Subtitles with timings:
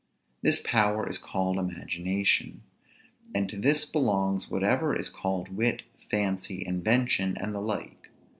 [0.41, 2.63] This power is called imagination;
[3.35, 8.09] and to this belongs whatever is called wit, fancy, invention, and the like.